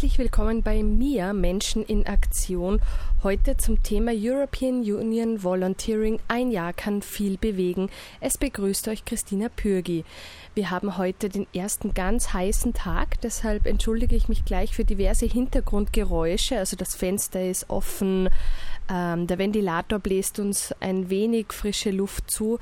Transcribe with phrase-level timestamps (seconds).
[0.00, 2.80] Herzlich willkommen bei mir, Menschen in Aktion.
[3.22, 6.18] Heute zum Thema European Union Volunteering.
[6.26, 7.90] Ein Jahr kann viel bewegen.
[8.18, 10.06] Es begrüßt euch Christina Pürgi.
[10.54, 15.26] Wir haben heute den ersten ganz heißen Tag, deshalb entschuldige ich mich gleich für diverse
[15.26, 16.56] Hintergrundgeräusche.
[16.56, 18.30] Also das Fenster ist offen,
[18.90, 22.58] ähm, der Ventilator bläst uns ein wenig frische Luft zu.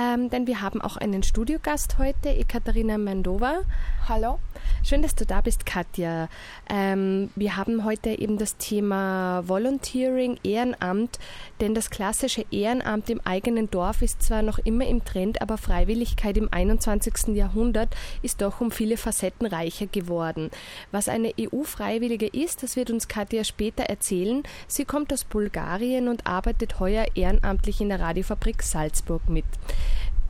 [0.00, 3.62] Ähm, denn wir haben auch einen Studiogast heute, Ekaterina Mandova.
[4.08, 4.38] Hallo.
[4.82, 6.28] Schön, dass du da bist, Katja.
[6.68, 11.18] Ähm, wir haben heute eben das Thema Volunteering, Ehrenamt,
[11.60, 16.36] denn das klassische Ehrenamt im eigenen Dorf ist zwar noch immer im Trend, aber Freiwilligkeit
[16.36, 17.36] im 21.
[17.36, 20.50] Jahrhundert ist doch um viele Facetten reicher geworden.
[20.92, 24.42] Was eine EU-Freiwillige ist, das wird uns Katja später erzählen.
[24.66, 29.44] Sie kommt aus Bulgarien und arbeitet heuer ehrenamtlich in der Radiofabrik Salzburg mit.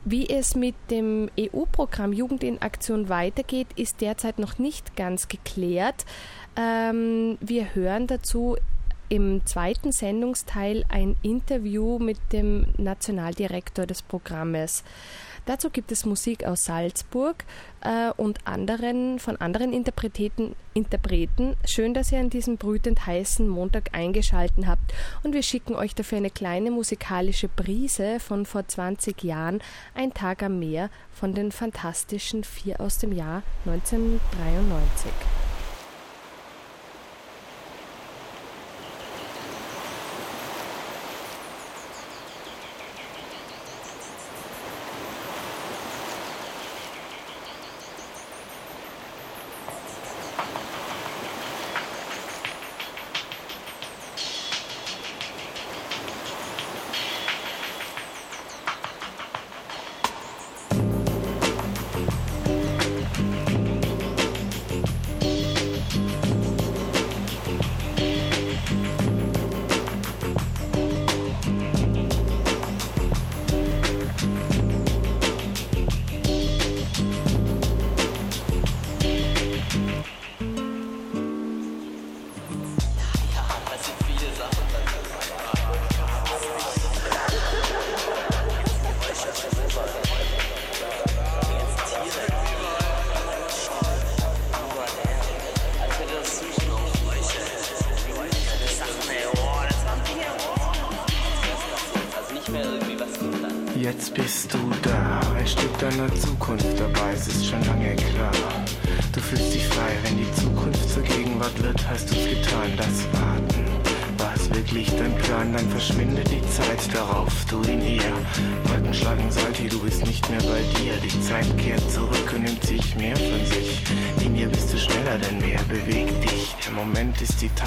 [0.05, 6.05] Wie es mit dem EU-Programm Jugend in Aktion weitergeht, ist derzeit noch nicht ganz geklärt.
[6.55, 8.55] Ähm, wir hören dazu
[9.09, 14.83] im zweiten Sendungsteil ein Interview mit dem Nationaldirektor des Programmes.
[15.49, 17.43] Dazu gibt es Musik aus Salzburg
[17.81, 21.55] äh, und anderen, von anderen Interpreten, Interpreten.
[21.65, 24.93] Schön, dass ihr an diesem brütend heißen Montag eingeschalten habt
[25.23, 29.59] und wir schicken euch dafür eine kleine musikalische Brise von vor 20 Jahren,
[29.95, 35.48] Ein Tag am Meer von den Fantastischen Vier aus dem Jahr 1993.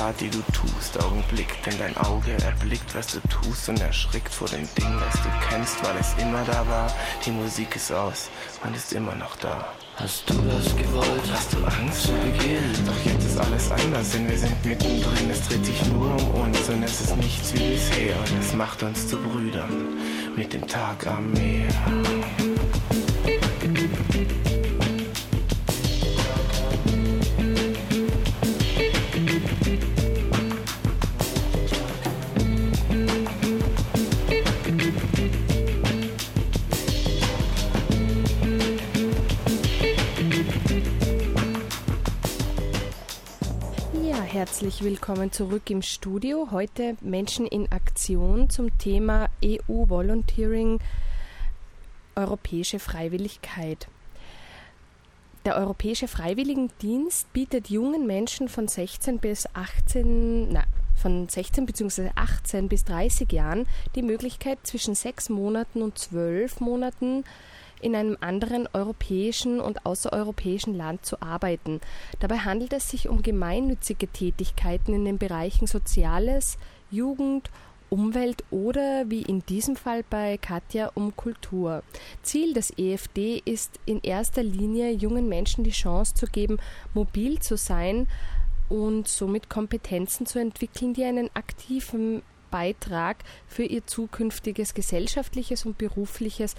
[0.02, 4.48] Tat, die du tust, Augenblick, denn dein Auge erblickt, was du tust und erschrickt vor
[4.48, 6.92] dem Ding, das du kennst, weil es immer da war.
[7.24, 8.28] Die Musik ist aus
[8.64, 9.64] und ist immer noch da.
[9.94, 11.22] Hast du das gewollt?
[11.32, 12.84] Hast du Angst zu Beginn?
[12.84, 15.30] Doch jetzt ist alles anders, denn wir sind mittendrin.
[15.30, 18.16] Es dreht sich nur um uns und es ist nichts wie bisher.
[18.16, 19.98] Und es macht uns zu Brüdern
[20.34, 21.68] mit dem Tag am Meer.
[44.62, 46.52] Herzlich willkommen zurück im Studio.
[46.52, 50.78] Heute Menschen in Aktion zum Thema EU-Volunteering,
[52.14, 53.88] europäische Freiwilligkeit.
[55.44, 60.62] Der Europäische Freiwilligendienst bietet jungen Menschen von 16 bis 18, na,
[60.94, 62.10] von 16 bzw.
[62.14, 63.66] 18 bis 30 Jahren
[63.96, 67.24] die Möglichkeit, zwischen sechs Monaten und zwölf Monaten
[67.82, 71.80] in einem anderen europäischen und außereuropäischen Land zu arbeiten.
[72.20, 76.58] Dabei handelt es sich um gemeinnützige Tätigkeiten in den Bereichen Soziales,
[76.90, 77.50] Jugend,
[77.92, 81.82] Umwelt oder wie in diesem Fall bei Katja um Kultur.
[82.22, 86.56] Ziel des EFD ist in erster Linie jungen Menschen die Chance zu geben,
[86.94, 88.08] mobil zu sein
[88.70, 93.16] und somit Kompetenzen zu entwickeln, die einen aktiven Beitrag
[93.48, 96.54] für ihr zukünftiges gesellschaftliches und berufliches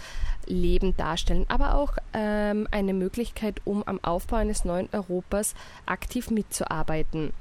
[0.45, 5.56] Leben darstellen, aber auch ähm, eine Möglichkeit, um am Aufbau eines neuen Europas
[5.86, 7.31] aktiv mitzuarbeiten.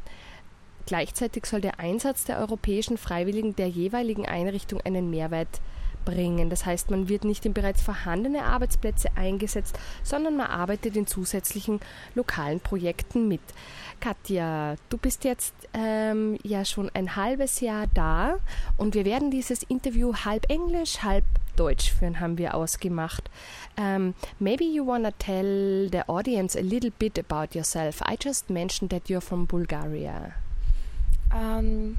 [0.87, 5.61] Gleichzeitig soll der Einsatz der europäischen Freiwilligen der jeweiligen Einrichtung einen Mehrwert
[6.05, 6.51] bringen.
[6.51, 11.81] Das heißt, man wird nicht in bereits vorhandene Arbeitsplätze eingesetzt, sondern man arbeitet in zusätzlichen
[12.15, 13.41] lokalen Projekten mit.
[14.01, 18.39] Katja, du bist jetzt ähm, ja schon ein halbes Jahr da
[18.77, 21.25] und wir werden dieses Interview halb Englisch, halb
[21.57, 23.31] Deutsch führen, haben wir ausgemacht.
[23.79, 28.03] Um, maybe you want to tell the audience a little bit about yourself.
[28.03, 30.35] I just mentioned that you're from Bulgaria.
[31.33, 31.99] Um,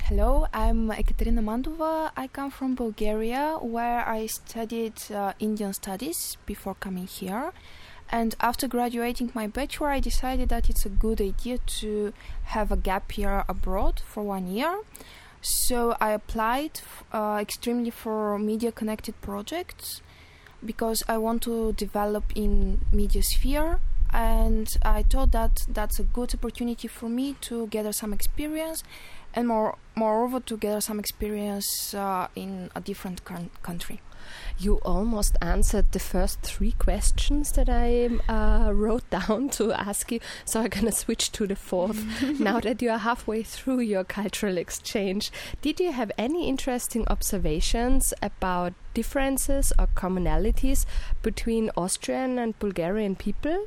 [0.00, 2.10] hello, I'm Ekaterina Mandova.
[2.16, 7.52] I come from Bulgaria, where I studied uh, Indian studies before coming here.
[8.10, 12.12] And after graduating my bachelor, I decided that it's a good idea to
[12.44, 14.80] have a gap year abroad for one year.
[15.40, 16.80] So I applied
[17.12, 20.02] uh, extremely for media connected projects
[20.64, 23.80] because I want to develop in media sphere
[24.12, 28.84] and I thought that that's a good opportunity for me to gather some experience
[29.34, 33.22] and more moreover to gather some experience uh, in a different
[33.62, 34.00] country.
[34.58, 40.20] You almost answered the first three questions that I uh, wrote down to ask you,
[40.44, 42.04] so I'm gonna switch to the fourth.
[42.38, 48.14] now that you are halfway through your cultural exchange, did you have any interesting observations
[48.22, 50.86] about differences or commonalities
[51.22, 53.66] between Austrian and Bulgarian people?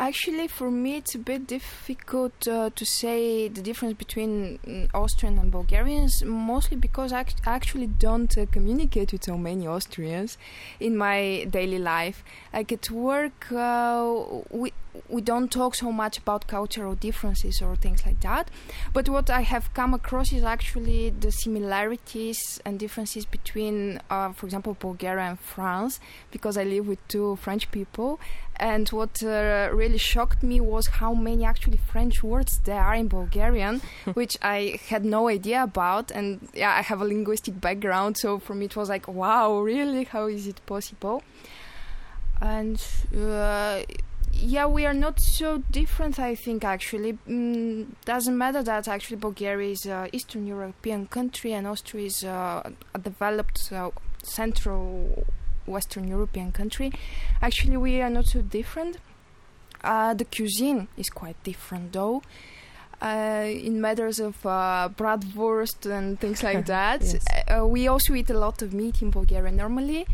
[0.00, 5.36] Actually, for me, it's a bit difficult uh, to say the difference between mm, Austrian
[5.38, 10.38] and Bulgarians, mostly because I actually don't uh, communicate with so many Austrians
[10.78, 12.22] in my daily life.
[12.52, 14.22] Like at work, uh,
[14.52, 14.72] we
[15.08, 18.50] we don't talk so much about cultural differences or things like that.
[18.92, 24.46] But what I have come across is actually the similarities and differences between, uh, for
[24.46, 26.00] example, Bulgaria and France,
[26.30, 28.20] because I live with two French people.
[28.56, 33.08] And what uh, really shocked me was how many actually French words there are in
[33.08, 33.80] Bulgarian,
[34.14, 36.10] which I had no idea about.
[36.10, 40.04] And yeah, I have a linguistic background, so for me it was like, wow, really?
[40.04, 41.22] How is it possible?
[42.40, 42.84] And
[43.16, 43.82] uh,
[44.48, 46.18] yeah, we are not so different.
[46.18, 51.66] I think actually mm, doesn't matter that actually Bulgaria is an Eastern European country and
[51.66, 53.90] Austria is uh, a developed uh,
[54.22, 55.26] Central
[55.66, 56.90] Western European country.
[57.42, 58.96] Actually, we are not so different.
[59.84, 62.22] Uh, the cuisine is quite different though.
[63.02, 67.24] Uh, in matters of uh, bratwurst and things like that, yes.
[67.46, 70.06] Uh, we also eat a lot of meat in Bulgaria normally,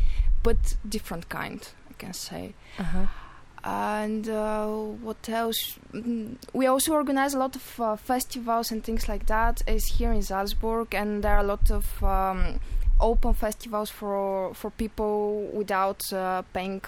[0.42, 2.54] but different kind, I can say.
[2.80, 3.06] Uh-huh
[3.64, 5.78] and uh, what else?
[5.92, 9.62] Mm, we also organize a lot of uh, festivals and things like that.
[9.66, 12.60] Is here in Salzburg, and there are a lot of um,
[13.00, 16.82] open festivals for for people without uh, paying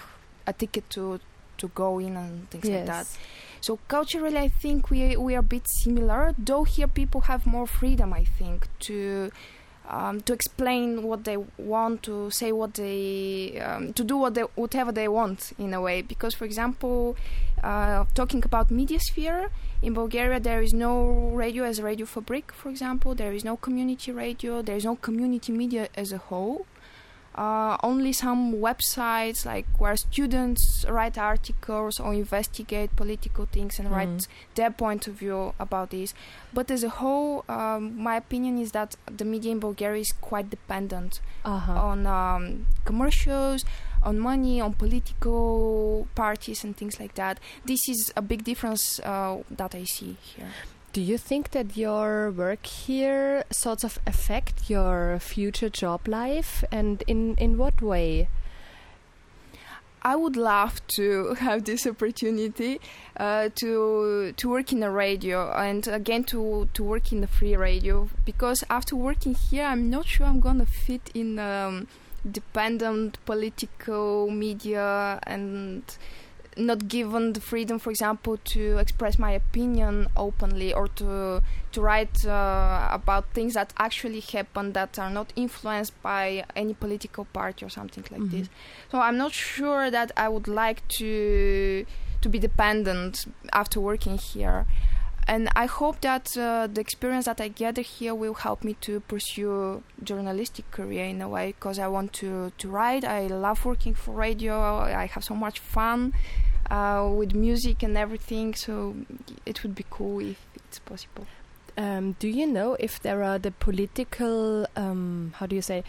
[0.45, 1.19] a ticket to
[1.57, 2.75] to go in and things yes.
[2.77, 3.17] like that.
[3.59, 6.33] So culturally, I think we we are a bit similar.
[6.37, 9.31] Though here people have more freedom, I think, to
[9.87, 14.41] um, to explain what they want, to say what they, um, to do what they,
[14.55, 16.01] whatever they want in a way.
[16.01, 17.15] Because, for example,
[17.63, 19.49] uh, talking about media sphere
[19.81, 23.15] in Bulgaria, there is no radio as Radiofabrik, for example.
[23.15, 24.61] There is no community radio.
[24.61, 26.65] There is no community media as a whole
[27.37, 33.91] uh, only some websites like where students write articles or investigate political things and mm.
[33.91, 36.13] write their point of view about this.
[36.53, 40.49] But as a whole, um, my opinion is that the media in Bulgaria is quite
[40.49, 41.73] dependent uh-huh.
[41.73, 43.63] on um, commercials,
[44.01, 47.39] on money, on political parties, and things like that.
[47.65, 50.51] This is a big difference uh, that I see here.
[50.97, 57.03] Do you think that your work here sort of affect your future job life, and
[57.05, 58.29] in in what way?
[60.01, 62.81] I would love to have this opportunity
[63.15, 67.55] uh, to to work in a radio and again to to work in the free
[67.55, 71.87] radio because after working here, I'm not sure I'm gonna fit in um,
[72.25, 75.83] dependent political media and
[76.57, 82.25] not given the freedom, for example, to express my opinion openly or to to write
[82.25, 87.69] uh, about things that actually happen that are not influenced by any political party or
[87.69, 88.31] something like Mhm.
[88.31, 88.49] this.
[88.91, 91.85] So I'm not sure that I would like to
[92.21, 94.65] to be dependent after working here.
[95.29, 99.01] And I hope that uh, the experience that I gather here will help me to
[99.01, 103.03] pursue journalistic career in a way because I want to, to write.
[103.03, 104.55] I love working for radio.
[104.79, 106.13] I have so much fun
[106.69, 108.55] uh, with music and everything.
[108.55, 108.95] So
[109.45, 111.27] it would be cool if it's possible.
[111.77, 115.83] Um, do you know if there are the political, um, how do you say,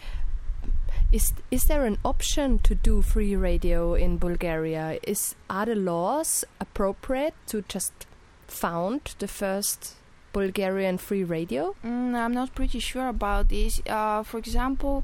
[1.11, 4.99] is is there an option to do free radio in Bulgaria?
[5.03, 8.05] Is are the laws appropriate to just
[8.47, 9.95] found the first
[10.33, 11.75] Bulgarian free radio?
[11.83, 13.81] Mm, I'm not pretty sure about this.
[13.87, 15.03] Uh, for example,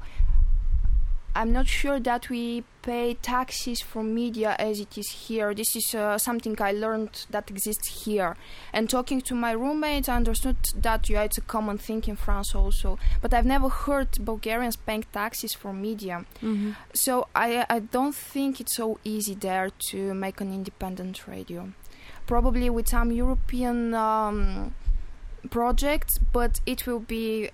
[1.36, 5.52] I'm not sure that we pay taxes for media as it is here.
[5.54, 8.36] This is uh, something I learned that exists here.
[8.72, 12.54] And talking to my roommates, I understood that yeah, it's a common thing in France
[12.54, 12.98] also.
[13.20, 16.24] But I've never heard Bulgarians paying taxes for media.
[16.42, 16.70] Mm-hmm.
[16.94, 21.72] So I, I don't think it's so easy there to make an independent radio.
[22.26, 24.74] Probably with some European um,
[25.50, 27.50] projects, but it will be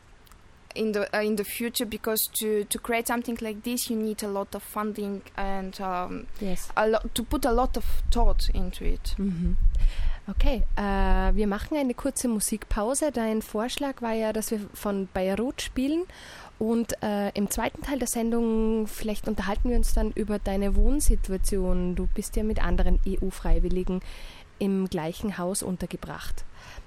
[0.74, 4.22] in the uh, in the future because to to create something like this, you need
[4.22, 6.68] a lot of funding and um, Yes.
[6.76, 9.14] a lot to put a lot of thought into it.
[9.18, 9.56] Mhm.
[10.28, 13.10] Okay, äh, wir machen eine kurze Musikpause.
[13.10, 16.04] Dein Vorschlag war ja, dass wir von Beirut spielen.
[16.60, 21.96] Und äh, im zweiten Teil der Sendung, vielleicht unterhalten wir uns dann über deine Wohnsituation.
[21.96, 24.00] Du bist ja mit anderen EU-Freiwilligen
[24.60, 26.44] im gleichen Haus untergebracht.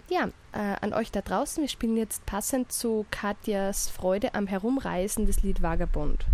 [0.10, 5.26] Ja, äh, an euch da draußen, wir spielen jetzt passend zu Katjas Freude am Herumreisen
[5.26, 6.26] das Lied Vagabond.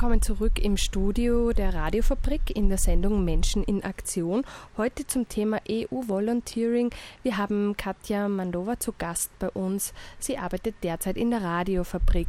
[0.00, 4.46] Willkommen zurück im Studio der Radiofabrik in der Sendung Menschen in Aktion.
[4.78, 6.88] Heute zum Thema EU-Volunteering.
[7.22, 9.92] Wir haben Katja Mandova zu Gast bei uns.
[10.18, 12.28] Sie arbeitet derzeit in der Radiofabrik.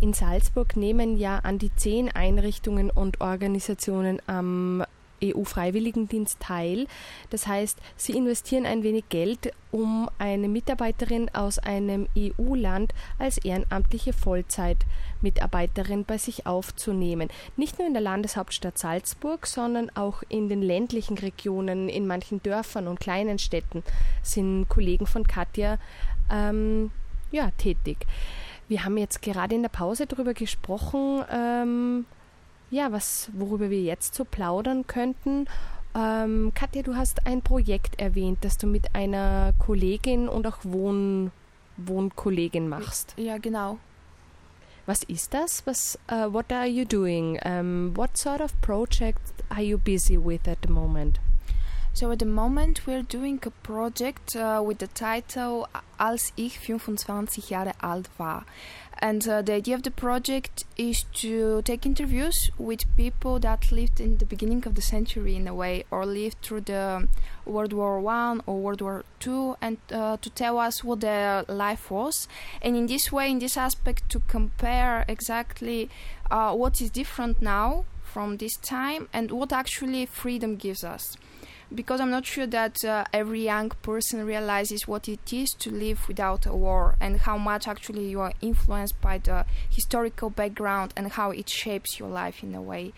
[0.00, 4.82] In Salzburg nehmen ja an die zehn Einrichtungen und Organisationen am
[5.22, 6.86] EU-Freiwilligendienst teil.
[7.30, 14.12] Das heißt, sie investieren ein wenig Geld, um eine Mitarbeiterin aus einem EU-Land als ehrenamtliche
[14.12, 17.28] Vollzeitmitarbeiterin bei sich aufzunehmen.
[17.56, 22.88] Nicht nur in der Landeshauptstadt Salzburg, sondern auch in den ländlichen Regionen, in manchen Dörfern
[22.88, 23.82] und kleinen Städten
[24.22, 25.78] sind Kollegen von Katja
[26.30, 26.90] ähm,
[27.30, 28.06] ja, tätig.
[28.68, 32.06] Wir haben jetzt gerade in der Pause darüber gesprochen, ähm,
[32.72, 35.46] ja, was, worüber wir jetzt so plaudern könnten.
[35.94, 41.30] Ähm, Katja, du hast ein Projekt erwähnt, das du mit einer Kollegin und auch Wohn
[41.76, 43.14] Wohnkollegin machst.
[43.16, 43.78] Ja, genau.
[44.86, 45.64] Was ist das?
[45.66, 47.38] Was, uh, what are you doing?
[47.44, 51.20] Um, what sort of project are you busy with at the moment?
[51.94, 55.68] So at the moment we're doing a project uh, with the title
[55.98, 58.44] Als ich 25 Jahre alt war.
[58.98, 64.00] And uh, the idea of the project is to take interviews with people that lived
[64.00, 67.08] in the beginning of the century in a way, or lived through the
[67.44, 71.90] World War One or World War Two, and uh, to tell us what their life
[71.90, 72.26] was.
[72.62, 75.90] And in this way, in this aspect, to compare exactly
[76.30, 81.16] uh, what is different now from this time and what actually freedom gives us
[81.74, 86.06] because I'm not sure that uh, every young person realizes what it is to live
[86.08, 91.12] without a war and how much actually you are influenced by the historical background and
[91.12, 92.92] how it shapes your life in a way.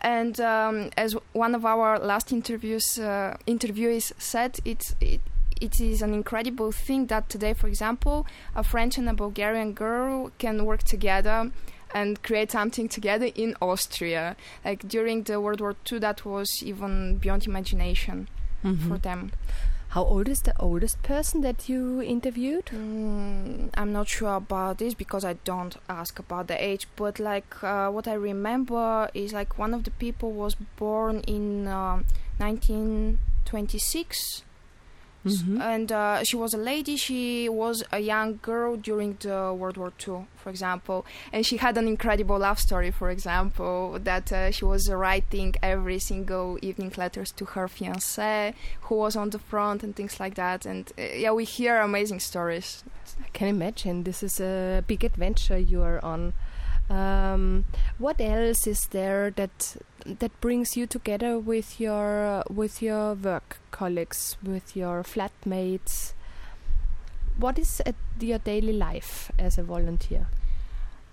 [0.00, 5.20] And um, as one of our last interviews uh, interviewees said, it's it,
[5.60, 10.30] it is an incredible thing that today, for example, a French and a Bulgarian girl
[10.38, 11.50] can work together
[11.94, 14.36] and create something together in Austria.
[14.64, 18.28] Like during the World War II, that was even beyond imagination
[18.64, 18.88] mm-hmm.
[18.88, 19.32] for them.
[19.92, 22.66] How old is the oldest person that you interviewed?
[22.66, 26.86] Mm, I'm not sure about this because I don't ask about the age.
[26.94, 31.66] But like uh, what I remember is like one of the people was born in
[31.66, 32.02] uh,
[32.36, 34.42] 1926
[35.36, 35.60] Mm-hmm.
[35.60, 36.96] And uh, she was a lady.
[36.96, 41.04] She was a young girl during the World War II, for example.
[41.32, 45.98] And she had an incredible love story, for example, that uh, she was writing every
[45.98, 50.66] single evening letters to her fiance, who was on the front, and things like that.
[50.66, 52.84] And uh, yeah, we hear amazing stories.
[53.22, 56.32] I can imagine this is a big adventure you are on.
[56.90, 57.66] Um,
[57.98, 59.76] what else is there that
[60.18, 66.12] that brings you together with your uh, with your work colleagues, with your flatmates?
[67.38, 70.26] What is uh, your daily life as a volunteer?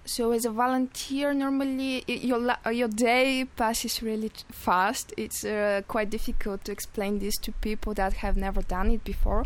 [0.05, 5.13] So as a volunteer, normally your uh, your day passes really fast.
[5.17, 9.45] It's uh, quite difficult to explain this to people that have never done it before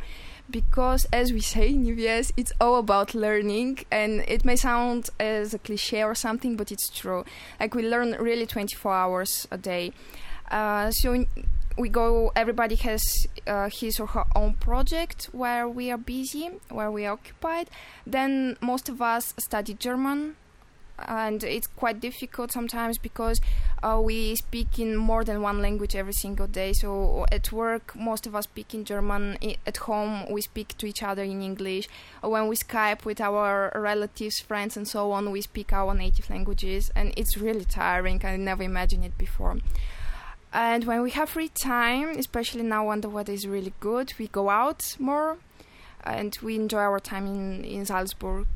[0.50, 5.54] because as we say in EVS, it's all about learning and it may sound as
[5.54, 7.24] a cliche or something, but it's true.
[7.60, 9.94] Like we learn really 24 hours a day.
[10.50, 11.26] Uh, so
[11.78, 13.02] we go, everybody has
[13.48, 17.70] uh, his or her own project where we are busy, where we are occupied.
[18.06, 20.36] Then most of us study German
[21.08, 23.40] and it's quite difficult sometimes because
[23.82, 26.74] uh, we speak in more than one language every single day.
[26.74, 29.38] So at work, most of us speak in German.
[29.66, 31.88] At home, we speak to each other in English.
[32.22, 36.92] When we Skype with our relatives, friends, and so on, we speak our native languages,
[36.96, 38.24] and it's really tiring.
[38.26, 39.58] I never imagined it before.
[40.52, 44.28] And when we have free time, especially now when the weather is really good, we
[44.28, 45.38] go out more
[46.04, 48.48] and we enjoy our time in, in Salzburg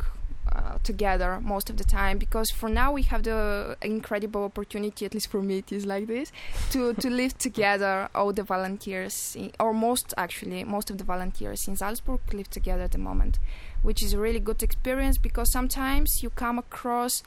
[0.55, 5.13] uh, together most of the time because for now we have the incredible opportunity at
[5.13, 6.31] least for me it is like this
[6.69, 11.67] to to live together all the volunteers in, or most actually most of the volunteers
[11.67, 13.39] in Salzburg live together at the moment
[13.81, 17.23] which is a really good experience because sometimes you come across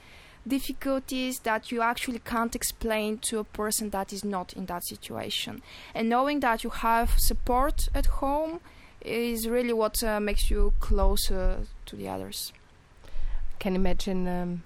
[0.46, 5.60] difficulties that you actually can't explain to a person that is not in that situation.
[5.92, 8.60] And knowing that you have support at home
[9.00, 12.52] is really what uh, makes you closer to the others
[13.58, 14.62] can imagine um,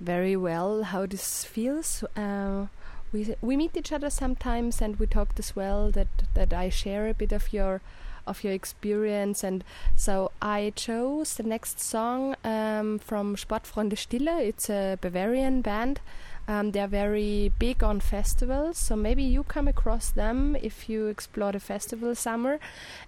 [0.00, 2.04] very well how this feels.
[2.16, 2.66] Uh,
[3.12, 7.08] we we meet each other sometimes, and we talked as well that that I share
[7.08, 7.80] a bit of your
[8.26, 9.42] of your experience.
[9.42, 9.64] And
[9.96, 14.38] so I chose the next song um, from Sportfreunde Stiller.
[14.38, 16.00] It's a Bavarian band.
[16.46, 21.52] Um, they're very big on festivals, so maybe you come across them if you explore
[21.52, 22.58] the festival summer.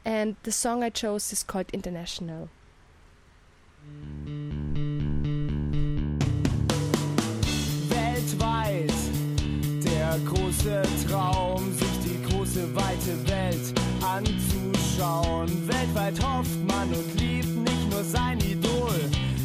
[0.05, 2.51] And the song I chose is called International.
[3.87, 4.50] Weltweit
[10.18, 15.49] große Traum, sich die große weite Welt anzuschauen.
[15.68, 19.01] Weltweit hofft man und liebt nicht nur sein Idol.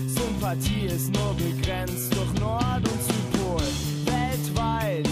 [0.07, 3.61] Sympathie ist nur begrenzt durch Nord und Südpol.
[4.05, 5.09] Weltweit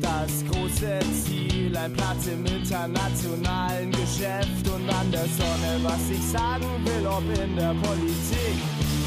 [0.00, 6.66] das große Ziel, ein Platz im internationalen Geschäft und an der Sonne, was ich sagen
[6.84, 8.56] will, ob in der Politik,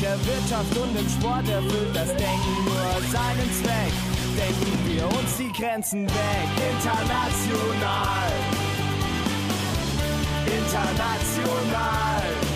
[0.02, 3.89] der Wirtschaft und im Sport erfüllt das Denken nur seinen Zweck.
[4.40, 8.32] Denken wir uns die Grenzen weg, international,
[10.46, 12.49] international.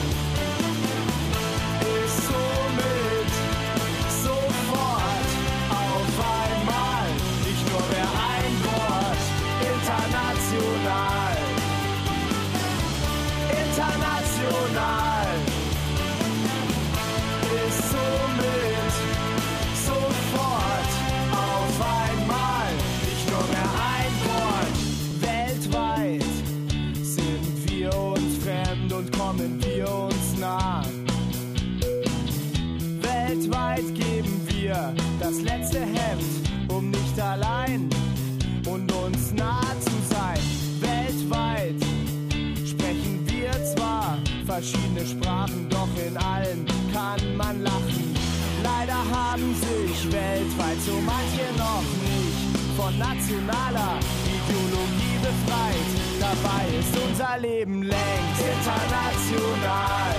[49.93, 55.89] Sich weltweit so manche noch nicht von nationaler Ideologie befreit.
[56.19, 60.15] Dabei ist unser Leben längst international.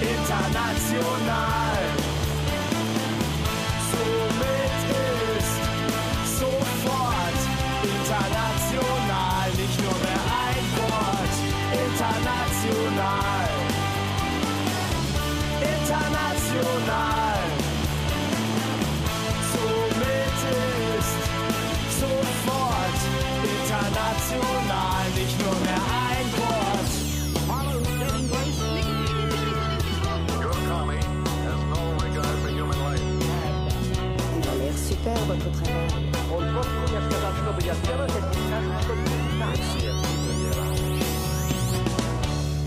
[0.00, 1.78] International.
[3.90, 4.78] Somit
[5.36, 5.54] ist
[6.38, 7.40] sofort
[7.82, 11.34] international nicht nur mehr ein Wort.
[11.86, 13.48] International.
[15.60, 17.25] International.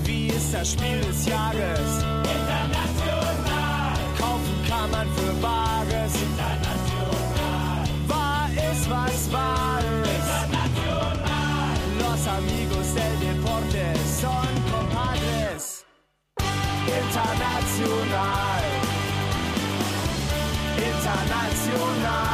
[0.04, 2.04] Wie ist das Spiel des Jahres?
[2.24, 3.93] International!
[4.17, 6.13] Kaufen kann man für Bares.
[6.15, 6.80] International!
[8.72, 10.08] Ist was Wahres.
[10.45, 11.30] International!
[12.00, 13.84] Los amigos del deporte
[14.22, 15.86] son compadres.
[16.88, 18.63] International!
[20.78, 22.29] International!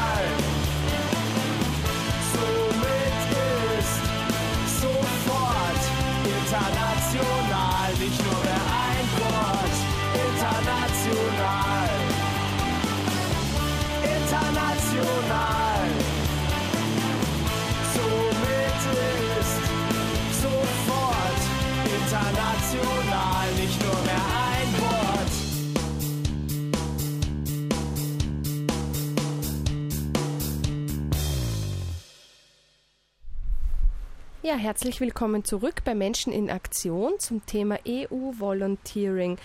[34.46, 39.40] Ja, herzlich willkommen zurück bei Menschen in Aktion zum Thema EU Volunteering.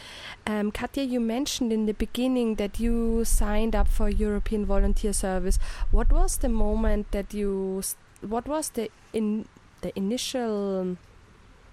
[0.46, 5.58] Um, Katja, you mentioned in the beginning that you signed up for European Volunteer Service.
[5.90, 7.80] What was the moment that you?
[8.20, 9.46] What was the in
[9.80, 10.98] the initial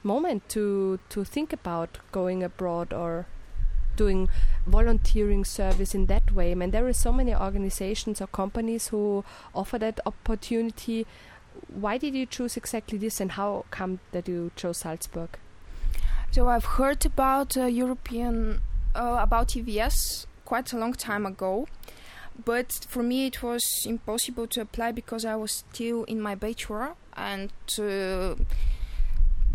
[0.04, 3.26] moment to to think about going abroad or
[3.98, 4.30] doing
[4.66, 6.52] volunteering service in that way?
[6.52, 11.06] I mean, there are so many organizations or companies who offer that opportunity
[11.74, 15.30] why did you choose exactly this and how come that you chose Salzburg?
[16.32, 18.62] So I've heard about uh, European
[18.96, 21.68] uh, about EVS quite a long time ago,
[22.46, 26.96] but for me it was impossible to apply because I was still in my bachelor
[27.16, 28.38] and to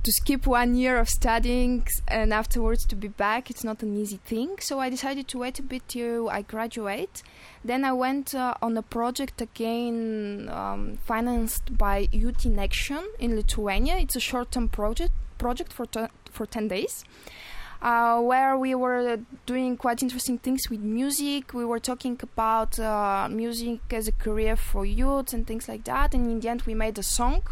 [0.02, 4.18] to skip one year of studying and afterwards to be back it's not an easy
[4.24, 7.22] thing so i decided to wait a bit till i graduate
[7.64, 13.36] then i went uh, on a project again um, financed by Youth in Action in
[13.36, 17.04] lithuania it's a short-term project project for, t- for 10 days
[17.80, 21.52] uh, where we were doing quite interesting things with music.
[21.52, 26.14] We were talking about uh, music as a career for youth and things like that.
[26.14, 27.42] And in the end, we made a song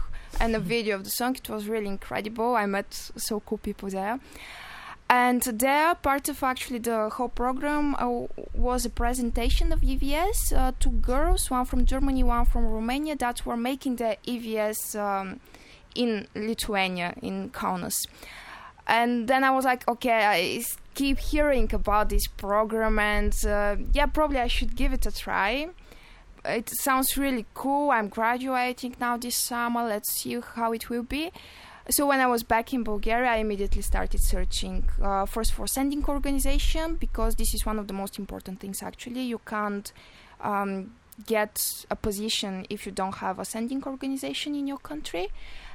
[0.41, 1.37] and a video of the song.
[1.37, 2.57] It was really incredible.
[2.57, 4.19] I met so cool people there.
[5.09, 10.57] And there, part of actually the whole program uh, was a presentation of EVS.
[10.57, 15.41] Uh, two girls, one from Germany, one from Romania, that were making the EVS um,
[15.95, 18.07] in Lithuania, in Kaunas
[18.91, 24.07] and then I was like, okay, I keep hearing about this program, and uh, yeah,
[24.07, 25.69] probably I should give it a try.
[26.45, 27.91] It sounds really cool.
[27.91, 29.83] I'm graduating now this summer.
[29.83, 31.31] Let's see how it will be.
[31.89, 36.05] So when I was back in Bulgaria, I immediately started searching uh, first for sending
[36.05, 38.83] organization because this is one of the most important things.
[38.83, 39.93] Actually, you can't
[40.41, 40.93] um,
[41.27, 45.29] get a position if you don't have a sending organization in your country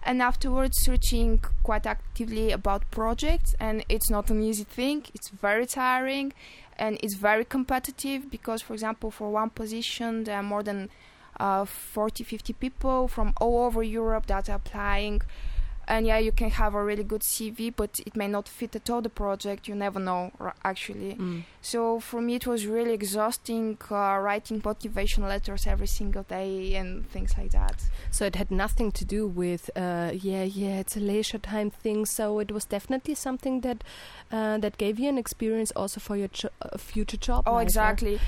[0.03, 5.65] and afterwards searching quite actively about projects and it's not an easy thing it's very
[5.65, 6.31] tiring
[6.77, 10.89] and it's very competitive because for example for one position there are more than
[11.39, 15.21] uh, 40 50 people from all over europe that are applying
[15.87, 18.89] and yeah you can have a really good cv but it may not fit at
[18.89, 21.43] all the project you never know r- actually Mm.
[21.61, 27.07] so for me it was really exhausting uh, writing motivation letters every single day and
[27.09, 27.75] things like that
[28.11, 32.05] So it had nothing to do with, uh, yeah, yeah, it's a leisure time thing.
[32.05, 33.83] So it was definitely something that
[34.31, 37.43] uh, that gave you an experience also for your jo- uh, future job.
[37.45, 38.19] Oh, life, exactly.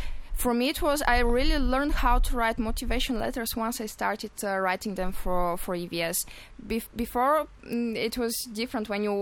[0.43, 4.31] For me, it was I really learned how to write motivation letters once I started
[4.43, 6.17] uh, writing them for for EVS.
[6.71, 8.87] Bef- before mm, it was different.
[8.87, 9.15] When you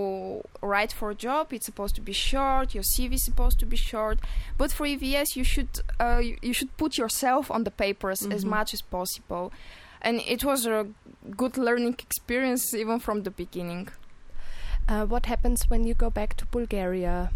[0.61, 2.75] write for a job, it's supposed to be short.
[2.75, 4.17] Your CV is supposed to be short.
[4.57, 5.69] But for EVS, you should
[6.01, 8.49] uh, you, you should put yourself on the papers as Mhm.
[8.57, 9.45] much as possible.
[10.01, 10.85] And it was a
[11.41, 13.87] good learning experience even from the beginning.
[14.89, 17.31] Uh, what happens when you go back to Bulgaria?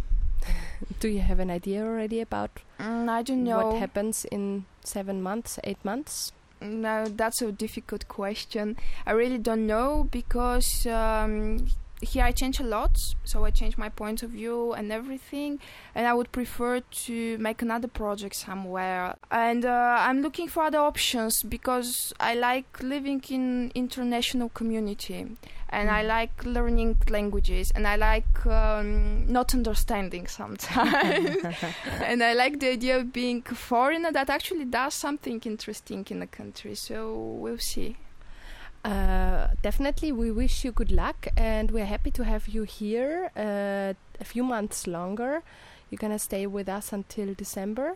[1.00, 3.58] do you have an idea already about Mm, I don't know.
[3.58, 6.32] what happens in seven months, eight months?
[6.62, 8.76] No, that's a difficult question.
[9.06, 11.68] I really don't know because um,
[12.02, 15.60] here I change a lot, so I change my point of view and everything.
[15.96, 19.16] And I would prefer to make another project somewhere.
[19.32, 25.28] And uh, I'm looking for other options because I like living in international community,
[25.70, 31.38] and I like learning languages, and I like um, not understanding sometimes.
[32.04, 36.20] and I like the idea of being a foreigner that actually does something interesting in
[36.20, 36.76] the country.
[36.76, 37.98] So we'll see.
[38.84, 43.94] Uh, definitely, we wish you good luck, and we're happy to have you here uh,
[44.20, 45.44] a few months longer.
[45.90, 47.96] You're gonna stay with us until December,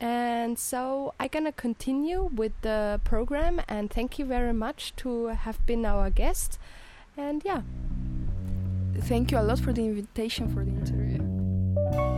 [0.00, 3.62] and so I'm gonna continue with the program.
[3.68, 6.58] And thank you very much to have been our guest.
[7.16, 7.62] And yeah,
[9.00, 12.11] Thank you a lot for the invitation for the interview.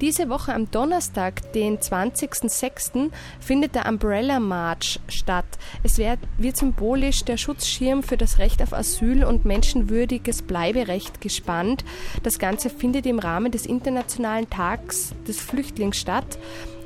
[0.00, 5.46] Diese Woche am Donnerstag, den 20.06., findet der Umbrella March statt.
[5.82, 11.84] Es wird, wird symbolisch der Schutzschirm für das Recht auf Asyl und menschenwürdiges Bleiberecht gespannt.
[12.22, 16.38] Das Ganze findet im Rahmen des Internationalen Tags des Flüchtlings statt.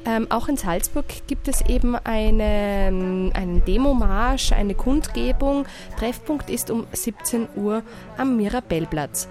[0.04, 5.66] Ähm, auch in Salzburg gibt es eben eine, einen Demomarsch, eine Kundgebung.
[5.98, 7.82] Treffpunkt ist um 17 Uhr
[8.16, 9.28] am Mirabellplatz.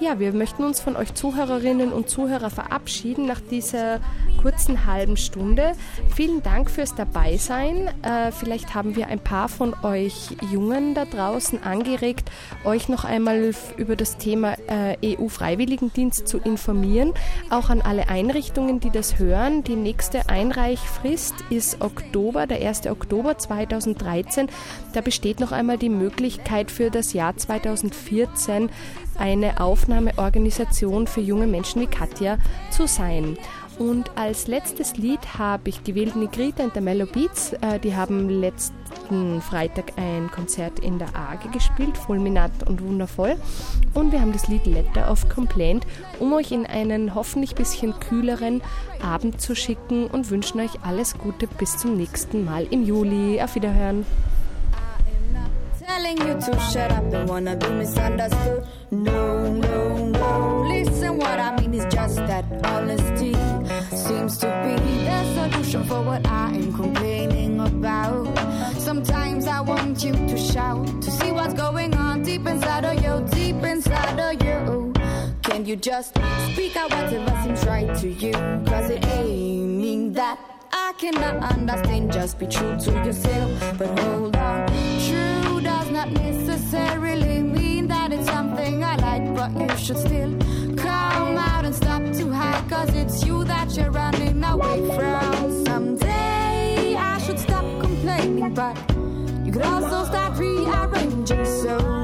[0.00, 4.00] Ja, wir möchten uns von euch Zuhörerinnen und Zuhörer verabschieden nach dieser
[4.42, 5.72] kurzen halben Stunde.
[6.14, 7.88] Vielen Dank fürs Dabeisein.
[8.02, 12.28] Äh, vielleicht haben wir ein paar von euch Jungen da draußen angeregt,
[12.64, 17.14] euch noch einmal über das Thema äh, EU-Freiwilligendienst zu informieren.
[17.48, 19.62] Auch an alle Einrichtungen, die das hören.
[19.62, 22.88] Die nächste Einreichfrist ist Oktober, der 1.
[22.88, 24.48] Oktober 2013.
[24.92, 28.70] Da besteht noch einmal die Möglichkeit für das Jahr 2014
[29.18, 32.38] eine Aufnahmeorganisation für junge Menschen wie Katja
[32.70, 33.36] zu sein.
[33.78, 37.54] Und als letztes Lied habe ich gewählt Negrita and the Mellow Beats.
[37.54, 43.36] Äh, die haben letzten Freitag ein Konzert in der Arge gespielt, fulminant und wundervoll.
[43.92, 45.86] Und wir haben das Lied Letter of Complaint,
[46.20, 48.62] um euch in einen hoffentlich bisschen kühleren
[49.02, 53.42] Abend zu schicken und wünschen euch alles Gute bis zum nächsten Mal im Juli.
[53.42, 54.06] Auf Wiederhören.
[55.94, 58.66] Telling you to shut up, don't wanna be misunderstood.
[58.90, 60.66] No, no, no.
[60.68, 63.32] Listen, what I mean is just that honesty
[63.94, 64.74] seems to be
[65.06, 68.26] the solution for what I am complaining about.
[68.76, 73.24] Sometimes I want you to shout to see what's going on deep inside of you,
[73.30, 74.92] deep inside of you.
[75.44, 76.18] Can you just
[76.50, 78.32] speak out whatever seems right to you?
[78.66, 80.40] Cause it ain't mean that
[80.72, 82.12] I cannot understand.
[82.12, 83.78] Just be true to yourself.
[83.78, 84.66] But hold on,
[85.06, 85.33] true
[85.94, 90.36] not necessarily mean that it's something I like, but you should still
[90.76, 92.68] come out and stop to hide.
[92.68, 95.64] Cause it's you that you're running away from.
[95.64, 98.76] Someday I should stop complaining, but
[99.46, 102.03] you could also start rearranging so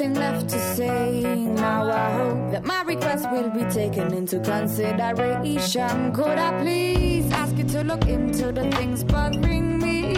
[0.00, 1.44] nothing left to say.
[1.44, 6.12] Now I hope that my request will be taken into consideration.
[6.14, 10.14] Could I please ask you to look into the things bothering me?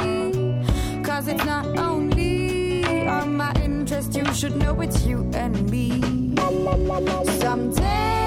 [1.02, 6.00] Cause it's not only on my interest, you should know it's you and me.
[7.40, 8.21] Someday